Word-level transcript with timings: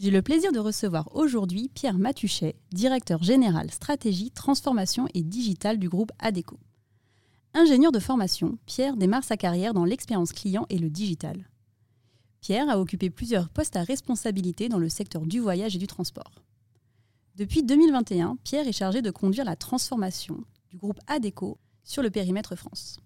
J'ai 0.00 0.10
le 0.10 0.22
plaisir 0.22 0.50
de 0.50 0.58
recevoir 0.58 1.14
aujourd'hui 1.14 1.68
Pierre 1.74 1.98
Matuchet, 1.98 2.56
directeur 2.72 3.22
général 3.22 3.70
stratégie, 3.70 4.30
transformation 4.30 5.06
et 5.12 5.22
digital 5.22 5.78
du 5.78 5.90
groupe 5.90 6.10
ADECO. 6.18 6.58
Ingénieur 7.52 7.92
de 7.92 7.98
formation, 7.98 8.56
Pierre 8.64 8.96
démarre 8.96 9.24
sa 9.24 9.36
carrière 9.36 9.74
dans 9.74 9.84
l'expérience 9.84 10.32
client 10.32 10.64
et 10.70 10.78
le 10.78 10.88
digital. 10.88 11.50
Pierre 12.40 12.70
a 12.70 12.80
occupé 12.80 13.10
plusieurs 13.10 13.50
postes 13.50 13.76
à 13.76 13.82
responsabilité 13.82 14.70
dans 14.70 14.78
le 14.78 14.88
secteur 14.88 15.26
du 15.26 15.38
voyage 15.38 15.76
et 15.76 15.78
du 15.78 15.86
transport. 15.86 16.32
Depuis 17.34 17.62
2021, 17.62 18.38
Pierre 18.42 18.68
est 18.68 18.72
chargé 18.72 19.02
de 19.02 19.10
conduire 19.10 19.44
la 19.44 19.56
transformation 19.56 20.42
du 20.70 20.78
groupe 20.78 21.00
ADECO 21.08 21.58
sur 21.84 22.02
le 22.02 22.08
périmètre 22.08 22.56
France. 22.56 23.00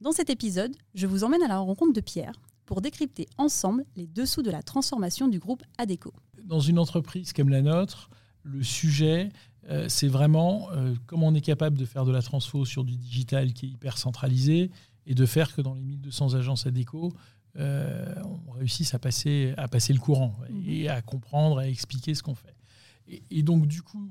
Dans 0.00 0.12
cet 0.12 0.30
épisode, 0.30 0.74
je 0.94 1.06
vous 1.06 1.22
emmène 1.22 1.42
à 1.42 1.48
la 1.48 1.58
rencontre 1.58 1.92
de 1.92 2.00
Pierre 2.00 2.40
pour 2.66 2.80
décrypter 2.80 3.26
ensemble 3.38 3.84
les 3.96 4.06
dessous 4.06 4.42
de 4.42 4.50
la 4.50 4.62
transformation 4.62 5.28
du 5.28 5.38
groupe 5.38 5.62
ADECO. 5.78 6.12
Dans 6.44 6.60
une 6.60 6.78
entreprise 6.78 7.32
comme 7.32 7.48
la 7.48 7.62
nôtre, 7.62 8.10
le 8.42 8.62
sujet, 8.62 9.30
euh, 9.70 9.88
c'est 9.88 10.08
vraiment 10.08 10.70
euh, 10.72 10.94
comment 11.06 11.28
on 11.28 11.34
est 11.34 11.40
capable 11.40 11.78
de 11.78 11.84
faire 11.84 12.04
de 12.04 12.12
la 12.12 12.22
transfo 12.22 12.64
sur 12.64 12.84
du 12.84 12.96
digital 12.96 13.52
qui 13.52 13.66
est 13.66 13.68
hyper 13.70 13.98
centralisé 13.98 14.70
et 15.06 15.14
de 15.14 15.26
faire 15.26 15.54
que 15.54 15.62
dans 15.62 15.74
les 15.74 15.82
1200 15.82 16.34
agences 16.34 16.66
ADECO, 16.66 17.12
euh, 17.56 18.14
on 18.46 18.52
réussisse 18.52 18.94
à 18.94 18.98
passer, 18.98 19.54
à 19.56 19.68
passer 19.68 19.92
le 19.92 20.00
courant 20.00 20.34
et 20.66 20.88
à 20.88 21.00
comprendre, 21.02 21.58
à 21.58 21.68
expliquer 21.68 22.14
ce 22.14 22.22
qu'on 22.22 22.34
fait. 22.34 22.56
Et, 23.06 23.22
et, 23.30 23.42
donc, 23.42 23.66
du 23.66 23.82
coup, 23.82 24.10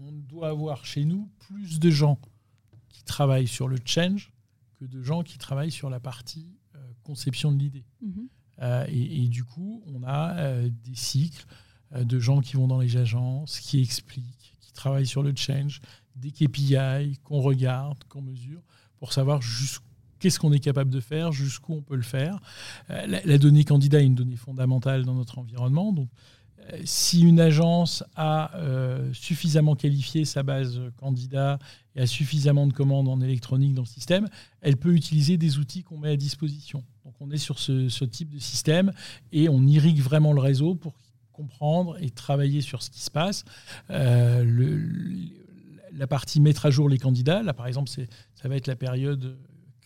on 0.00 0.12
doit 0.12 0.48
avoir 0.48 0.84
chez 0.84 1.04
nous 1.04 1.30
plus 1.38 1.78
de 1.78 1.90
gens 1.90 2.18
qui 2.88 3.04
travaillent 3.04 3.46
sur 3.46 3.68
le 3.68 3.76
change 3.84 4.32
que 4.74 4.84
de 4.84 5.02
gens 5.02 5.22
qui 5.22 5.38
travaillent 5.38 5.70
sur 5.70 5.90
la 5.90 6.00
partie 6.00 6.48
conception 7.04 7.52
de 7.52 7.58
l'idée. 7.58 7.84
Mhm. 8.02 8.28
Euh, 8.62 8.84
et, 8.88 9.28
du 9.28 9.44
coup, 9.44 9.82
on 9.92 10.02
a 10.04 10.36
euh, 10.36 10.68
des 10.84 10.94
cycles 10.94 11.44
euh, 11.94 12.04
de 12.04 12.18
gens 12.18 12.40
qui 12.40 12.56
vont 12.56 12.68
dans 12.68 12.80
les 12.80 12.96
agences, 12.96 13.58
qui 13.60 13.80
expliquent, 13.80 14.56
qui 14.60 14.72
travaillent 14.72 15.06
sur 15.06 15.22
le 15.22 15.34
change, 15.36 15.80
des 16.16 16.30
KPI 16.30 17.18
qu'on 17.24 17.40
regarde, 17.40 18.04
qu'on 18.08 18.22
mesure, 18.22 18.60
pour 18.98 19.12
savoir 19.12 19.40
qu'est-ce 20.20 20.38
qu'on 20.38 20.52
est 20.52 20.60
capable 20.60 20.90
de 20.90 21.00
faire, 21.00 21.32
jusqu'où 21.32 21.74
on 21.74 21.82
peut 21.82 21.96
le 21.96 22.02
faire. 22.02 22.38
La, 22.88 23.38
donnée 23.38 23.64
candidat 23.64 24.00
est 24.00 24.06
une 24.06 24.14
donnée 24.14 24.36
fondamentale 24.36 25.04
dans 25.04 25.14
notre 25.14 25.38
environnement. 25.38 25.92
Donc, 25.92 26.08
si 26.84 27.22
une 27.22 27.40
agence 27.40 28.04
a 28.14 28.52
suffisamment 29.12 29.74
qualifié 29.74 30.24
sa 30.24 30.44
base 30.44 30.80
candidat 30.96 31.58
et 31.96 32.02
a 32.02 32.06
suffisamment 32.06 32.68
de 32.68 32.72
commandes 32.72 33.08
en 33.08 33.20
électronique 33.20 33.74
dans 33.74 33.82
le 33.82 33.88
système, 33.88 34.28
elle 34.60 34.76
peut 34.76 34.94
utiliser 34.94 35.36
des 35.36 35.58
outils 35.58 35.82
qu'on 35.82 35.98
met 35.98 36.10
à 36.10 36.16
disposition. 36.16 36.84
On 37.24 37.30
est 37.30 37.38
sur 37.38 37.58
ce, 37.58 38.04
type 38.04 38.30
de 38.30 38.38
système 38.38 38.92
et 39.32 39.48
on 39.48 39.66
irrigue 39.66 40.00
vraiment 40.00 40.32
le 40.32 40.40
réseau 40.40 40.74
pour 40.74 40.94
comprendre 41.32 41.96
et 42.00 42.10
travailler 42.10 42.60
sur 42.60 42.82
ce 42.82 42.90
qui 42.90 43.00
se 43.00 43.10
passe. 43.10 43.44
Euh, 43.90 44.44
la 45.92 46.06
partie 46.06 46.40
mettre 46.40 46.66
à 46.66 46.70
jour 46.70 46.88
les 46.88 46.98
candidats, 46.98 47.42
là 47.42 47.54
par 47.54 47.66
exemple, 47.66 47.88
ça 47.88 48.48
va 48.48 48.56
être 48.56 48.66
la 48.66 48.76
période 48.76 49.38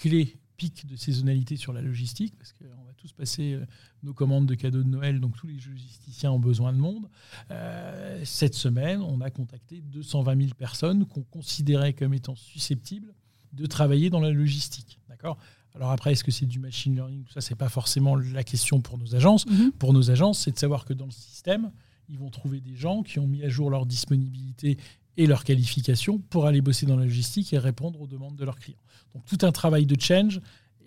clé, 0.00 0.38
pic 0.56 0.86
de 0.86 0.94
saisonnalité 0.94 1.56
sur 1.56 1.72
la 1.72 1.82
logistique, 1.82 2.34
parce 2.38 2.52
qu'on 2.52 2.84
va 2.84 2.92
tous 2.96 3.12
passer 3.12 3.54
euh, 3.54 3.66
nos 4.04 4.14
commandes 4.14 4.46
de 4.46 4.54
cadeaux 4.54 4.82
de 4.82 4.88
Noël, 4.88 5.18
donc 5.18 5.36
tous 5.36 5.48
les 5.48 5.54
logisticiens 5.54 6.30
ont 6.30 6.38
besoin 6.38 6.72
de 6.72 6.78
monde. 6.78 7.08
Euh, 7.50 8.20
cette 8.24 8.54
semaine, 8.54 9.00
on 9.00 9.20
a 9.20 9.30
contacté 9.30 9.80
220 9.80 10.36
000 10.36 10.54
personnes 10.56 11.04
qu'on 11.06 11.22
considérait 11.22 11.94
comme 11.94 12.14
étant 12.14 12.36
susceptibles 12.36 13.12
de 13.52 13.66
travailler 13.66 14.10
dans 14.10 14.20
la 14.20 14.30
logistique. 14.30 15.00
D'accord? 15.08 15.38
Alors 15.74 15.90
après, 15.90 16.12
est-ce 16.12 16.22
que 16.22 16.30
c'est 16.30 16.46
du 16.46 16.60
machine 16.60 16.94
learning 16.94 17.24
Tout 17.24 17.32
ça, 17.32 17.40
c'est 17.40 17.56
pas 17.56 17.68
forcément 17.68 18.14
la 18.14 18.44
question 18.44 18.80
pour 18.80 18.96
nos 18.96 19.14
agences. 19.16 19.44
Mhm. 19.46 19.72
Pour 19.72 19.92
nos 19.92 20.10
agences, 20.10 20.38
c'est 20.38 20.52
de 20.52 20.58
savoir 20.58 20.84
que 20.84 20.92
dans 20.92 21.06
le 21.06 21.10
système, 21.10 21.72
ils 22.08 22.18
vont 22.18 22.30
trouver 22.30 22.60
des 22.60 22.76
gens 22.76 23.02
qui 23.02 23.18
ont 23.18 23.26
mis 23.26 23.42
à 23.42 23.48
jour 23.48 23.70
leur 23.70 23.84
disponibilité 23.84 24.78
et 25.16 25.26
leur 25.26 25.42
qualification 25.42 26.18
pour 26.18 26.46
aller 26.46 26.60
bosser 26.60 26.86
dans 26.86 26.96
la 26.96 27.04
logistique 27.04 27.52
et 27.52 27.58
répondre 27.58 28.00
aux 28.00 28.06
demandes 28.06 28.36
de 28.36 28.44
leurs 28.44 28.58
clients. 28.58 28.78
Donc 29.14 29.24
tout 29.24 29.38
un 29.42 29.52
travail 29.52 29.84
de 29.86 30.00
change. 30.00 30.40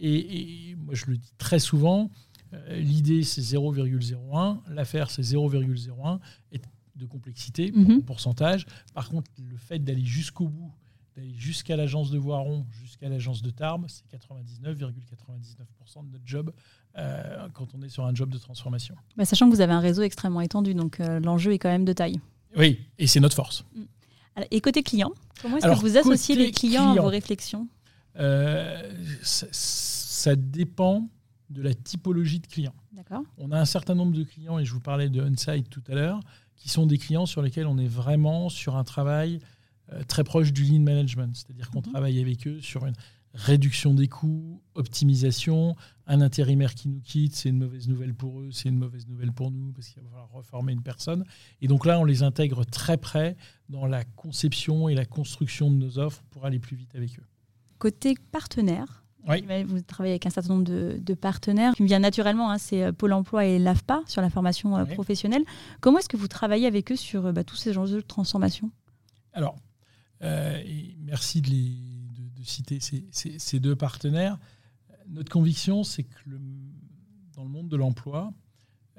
Et, 0.00 0.74
moi, 0.78 0.94
je 0.94 1.06
le 1.06 1.16
dis 1.16 1.32
très 1.38 1.60
souvent, 1.60 2.10
euh, 2.52 2.80
l'idée, 2.80 3.22
c'est 3.22 3.40
0,01, 3.40 4.58
l'affaire, 4.68 5.10
c'est 5.10 5.22
0,01 5.22 6.18
de 6.96 7.06
complexité, 7.06 7.72
mhm. 7.72 8.02
pourcentage. 8.02 8.66
Par 8.94 9.08
contre, 9.08 9.30
le 9.38 9.56
fait 9.56 9.78
d'aller 9.78 10.04
jusqu'au 10.04 10.48
bout 10.48 10.72
d'aller 11.16 11.34
jusqu'à 11.34 11.76
l'agence 11.76 12.10
de 12.10 12.18
Voiron, 12.18 12.66
jusqu'à 12.70 13.08
l'agence 13.08 13.42
de 13.42 13.50
Tarbes, 13.50 13.86
c'est 13.88 14.04
99,99% 14.16 16.06
de 16.06 16.12
notre 16.12 16.26
job 16.26 16.52
euh, 16.96 17.48
quand 17.52 17.74
on 17.74 17.82
est 17.82 17.88
sur 17.88 18.04
un 18.04 18.14
job 18.14 18.30
de 18.30 18.38
transformation. 18.38 18.94
Bah, 19.16 19.24
sachant 19.24 19.48
que 19.48 19.54
vous 19.54 19.60
avez 19.60 19.72
un 19.72 19.80
réseau 19.80 20.02
extrêmement 20.02 20.40
étendu, 20.40 20.74
donc 20.74 21.00
euh, 21.00 21.20
l'enjeu 21.20 21.52
est 21.52 21.58
quand 21.58 21.70
même 21.70 21.84
de 21.84 21.92
taille. 21.92 22.20
Oui, 22.56 22.80
et 22.98 23.06
c'est 23.06 23.20
notre 23.20 23.36
force. 23.36 23.64
Mm. 23.74 23.82
Et 24.50 24.60
côté 24.62 24.82
client, 24.82 25.12
comment 25.42 25.58
est-ce 25.58 25.66
que 25.66 25.80
vous 25.80 25.96
associez 25.98 26.34
les 26.36 26.52
clients, 26.52 26.96
à 26.96 27.00
vos 27.00 27.08
réflexions? 27.08 27.68
euh, 28.18 28.92
ça, 29.22 30.36
dépend 30.36 31.08
de 31.50 31.62
la 31.62 31.74
typologie 31.74 32.40
de 32.40 32.46
clients. 32.46 32.74
On 33.36 33.52
a 33.52 33.60
un 33.60 33.64
certain 33.64 33.94
nombre 33.94 34.16
de 34.16 34.22
clients, 34.22 34.58
et 34.58 34.64
je 34.64 34.72
vous 34.72 34.80
parlais 34.80 35.10
de 35.10 35.20
Onsite 35.20 35.68
tout 35.68 35.82
à 35.88 35.94
l'heure, 35.94 36.20
qui 36.56 36.68
sont 36.68 36.86
des 36.86 36.96
clients 36.96 37.26
sur 37.26 37.42
lesquels 37.42 37.66
on 37.66 37.76
est 37.76 37.88
vraiment 37.88 38.48
sur 38.48 38.76
un 38.76 38.84
travail 38.84 39.40
très 40.08 40.24
proche 40.24 40.52
du 40.52 40.64
lean 40.64 40.80
management, 40.80 41.34
c'est-à-dire 41.34 41.70
qu'on 41.70 41.80
mhm. 41.80 41.92
travaille 41.92 42.20
avec 42.20 42.46
eux 42.46 42.60
sur 42.60 42.86
une 42.86 42.94
réduction 43.34 43.94
des 43.94 44.08
coûts, 44.08 44.60
optimisation. 44.74 45.74
Un 46.06 46.20
intérimaire 46.20 46.74
qui 46.74 46.88
nous 46.88 47.00
quitte, 47.00 47.34
c'est 47.34 47.48
une 47.48 47.58
mauvaise 47.58 47.88
nouvelle 47.88 48.14
pour 48.14 48.40
eux, 48.40 48.50
c'est 48.52 48.68
une 48.68 48.78
mauvaise 48.78 49.06
nouvelle 49.06 49.32
pour 49.32 49.50
nous, 49.50 49.72
parce 49.72 49.88
qu'il 49.88 50.02
va 50.02 50.08
falloir 50.08 50.30
reformer 50.30 50.72
une 50.72 50.82
personne. 50.82 51.24
Et 51.60 51.68
donc 51.68 51.86
là, 51.86 51.98
on 51.98 52.04
les 52.04 52.22
intègre 52.22 52.64
très 52.64 52.96
près 52.96 53.36
dans 53.68 53.86
la 53.86 54.04
conception 54.04 54.88
et 54.88 54.94
la 54.94 55.04
construction 55.04 55.70
de 55.70 55.76
nos 55.76 55.98
offres 55.98 56.22
pour 56.30 56.44
aller 56.44 56.58
plus 56.58 56.76
vite 56.76 56.94
avec 56.94 57.18
eux. 57.18 57.24
Côté 57.78 58.14
partenaire, 58.30 59.04
vous 59.24 59.80
travaillez 59.82 60.14
avec 60.14 60.26
un 60.26 60.30
certain 60.30 60.54
nombre 60.54 60.64
de, 60.64 61.14
partenaires 61.14 61.74
qui 61.74 61.82
me 61.82 61.88
vient 61.88 62.00
naturellement, 62.00 62.50
hein, 62.50 62.58
c'est 62.58 62.82
euh, 62.82 62.92
Pôle 62.92 63.12
emploi 63.12 63.44
et 63.46 63.58
l'AFPA 63.58 64.02
sur 64.06 64.20
la 64.20 64.30
formation 64.30 64.76
euh, 64.76 64.84
professionnelle. 64.84 65.44
Comment 65.80 65.98
est-ce 65.98 66.08
que 66.08 66.16
vous 66.16 66.28
travaillez 66.28 66.66
avec 66.66 66.90
eux 66.90 66.96
sur 66.96 67.32
bah, 67.32 67.44
tous 67.44 67.56
ces 67.56 67.78
enjeux 67.78 67.98
de 67.98 68.06
transformation? 68.06 68.70
Alors, 69.32 69.54
euh, 69.54 69.71
et 70.22 70.96
merci 71.00 71.42
de, 71.42 71.50
les, 71.50 71.76
de, 72.36 72.44
citer 72.44 72.80
ces, 72.80 73.04
ces, 73.10 73.60
deux 73.60 73.76
partenaires. 73.76 74.38
Notre 75.08 75.30
conviction, 75.30 75.84
c'est 75.84 76.04
que 76.04 76.18
le, 76.26 76.40
dans 77.34 77.42
le 77.42 77.48
monde 77.48 77.68
de 77.68 77.76
l'emploi, 77.76 78.32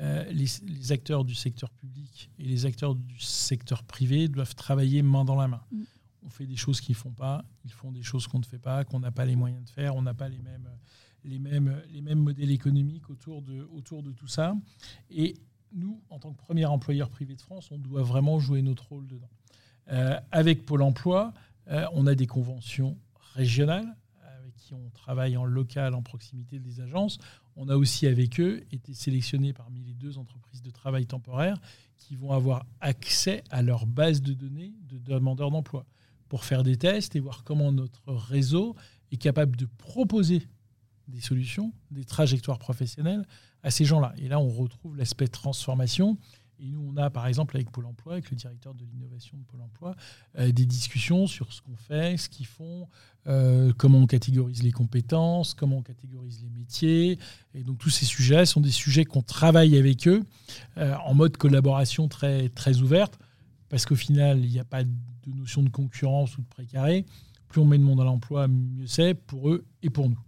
euh, 0.00 0.24
les, 0.30 0.46
les, 0.66 0.92
acteurs 0.92 1.24
du 1.24 1.34
secteur 1.34 1.70
public 1.70 2.30
et 2.38 2.44
les 2.44 2.66
acteurs 2.66 2.94
du 2.94 3.18
secteur 3.18 3.82
privé 3.82 4.28
doivent 4.28 4.54
travailler 4.54 5.02
main 5.02 5.24
dans 5.24 5.34
la 5.34 5.48
main. 5.48 5.62
Mm. 5.72 5.82
On 6.22 6.30
fait 6.30 6.46
des 6.46 6.56
choses 6.56 6.80
qu'ils 6.80 6.94
ne 6.94 6.98
font 6.98 7.10
pas, 7.10 7.44
ils 7.64 7.72
font 7.72 7.90
des 7.90 8.02
choses 8.02 8.28
qu'on 8.28 8.38
ne 8.38 8.44
fait 8.44 8.60
pas, 8.60 8.84
qu'on 8.84 9.00
n'a 9.00 9.10
pas 9.10 9.24
les 9.24 9.34
moyens 9.34 9.64
de 9.64 9.70
faire, 9.70 9.96
on 9.96 10.02
n'a 10.02 10.14
pas 10.14 10.28
les 10.28 10.38
mêmes, 10.38 10.68
les, 11.24 11.38
mêmes, 11.38 11.82
les 11.90 12.00
mêmes 12.00 12.20
modèles 12.20 12.50
économiques 12.50 13.10
autour 13.10 13.42
de, 13.42 13.68
autour 13.72 14.04
de 14.04 14.12
tout 14.12 14.28
ça. 14.28 14.54
Et 15.10 15.34
nous, 15.72 16.00
en 16.10 16.20
tant 16.20 16.32
que 16.32 16.38
premier 16.38 16.64
employeur 16.66 17.10
privé 17.10 17.34
de 17.34 17.40
France, 17.40 17.70
on 17.72 17.78
doit 17.78 18.02
vraiment 18.02 18.38
jouer 18.38 18.62
notre 18.62 18.86
rôle 18.88 19.08
dedans. 19.08 19.30
Euh, 19.90 20.18
avec 20.30 20.64
Pôle 20.64 20.82
emploi, 20.82 21.32
euh, 21.68 21.86
on 21.92 22.06
a 22.06 22.14
des 22.14 22.26
conventions 22.26 22.98
régionales 23.34 23.96
avec 24.38 24.54
qui 24.56 24.74
on 24.74 24.90
travaille 24.90 25.36
en 25.36 25.44
local, 25.44 25.94
en 25.94 26.02
proximité 26.02 26.58
des 26.58 26.80
agences. 26.80 27.18
On 27.56 27.68
a 27.68 27.76
aussi 27.76 28.06
avec 28.06 28.38
eux 28.40 28.64
été 28.70 28.94
sélectionnés 28.94 29.52
parmi 29.52 29.80
les 29.80 29.94
deux 29.94 30.18
entreprises 30.18 30.62
de 30.62 30.70
travail 30.70 31.06
temporaire 31.06 31.58
qui 31.96 32.14
vont 32.14 32.32
avoir 32.32 32.64
accès 32.80 33.42
à 33.50 33.62
leur 33.62 33.86
base 33.86 34.22
de 34.22 34.32
données 34.32 34.72
de 34.88 34.98
demandeurs 34.98 35.50
d'emploi 35.50 35.84
pour 36.28 36.44
faire 36.44 36.62
des 36.62 36.76
tests 36.76 37.16
et 37.16 37.20
voir 37.20 37.42
comment 37.44 37.72
notre 37.72 38.12
réseau 38.12 38.76
est 39.10 39.16
capable 39.16 39.56
de 39.56 39.66
proposer 39.78 40.46
des 41.08 41.20
solutions, 41.20 41.72
des 41.90 42.04
trajectoires 42.04 42.58
professionnelles 42.58 43.26
à 43.62 43.70
ces 43.70 43.84
gens-là. 43.84 44.12
Et 44.18 44.28
là, 44.28 44.38
on 44.38 44.48
retrouve 44.48 44.96
l'aspect 44.96 45.28
transformation 45.28 46.18
Et 46.60 46.66
nous, 46.66 46.92
on 46.92 46.96
a, 46.96 47.08
par 47.10 47.26
exemple, 47.26 47.56
avec 47.56 47.70
Pôle 47.70 47.86
emploi, 47.86 48.14
avec 48.14 48.30
le 48.30 48.36
directeur 48.36 48.74
de 48.74 48.84
l'innovation 48.84 49.36
de 49.36 49.44
Pôle 49.44 49.60
emploi, 49.60 49.94
euh, 50.38 50.50
des 50.50 50.66
discussions 50.66 51.26
sur 51.26 51.52
ce 51.52 51.62
qu'on 51.62 51.76
fait, 51.76 52.16
ce 52.16 52.28
qu'ils 52.28 52.46
font, 52.46 52.88
euh, 53.28 53.72
comment 53.76 53.98
on 53.98 54.06
catégorise 54.06 54.62
les 54.62 54.72
compétences, 54.72 55.54
comment 55.54 55.78
on 55.78 55.82
catégorise 55.82 56.42
les 56.42 56.50
métiers. 56.50 57.18
Et 57.54 57.62
donc, 57.62 57.78
tous 57.78 57.90
ces 57.90 58.04
sujets 58.04 58.44
sont 58.44 58.60
des 58.60 58.72
sujets 58.72 59.04
qu'on 59.04 59.22
travaille 59.22 59.78
avec 59.78 60.08
eux 60.08 60.24
euh, 60.78 60.94
en 61.04 61.14
mode 61.14 61.36
collaboration 61.36 62.08
très, 62.08 62.48
très 62.48 62.80
ouverte, 62.80 63.18
parce 63.68 63.86
qu'au 63.86 63.96
final, 63.96 64.44
il 64.44 64.50
n'y 64.50 64.60
a 64.60 64.64
pas 64.64 64.82
de 64.82 64.90
notion 65.26 65.62
de 65.62 65.68
concurrence 65.68 66.36
ou 66.38 66.42
de 66.42 66.48
précaré. 66.48 67.04
Plus 67.48 67.60
on 67.60 67.66
met 67.66 67.78
de 67.78 67.84
monde 67.84 68.00
à 68.00 68.04
l'emploi, 68.04 68.48
mieux 68.48 68.86
c'est 68.86 69.14
pour 69.14 69.50
eux 69.50 69.64
et 69.82 69.90
pour 69.90 70.08
nous. 70.08 70.18